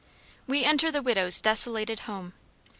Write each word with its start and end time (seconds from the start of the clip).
We 0.47 0.63
enter 0.63 0.89
the 0.91 1.03
widow's 1.03 1.39
desolated 1.41 1.99
home. 2.09 2.33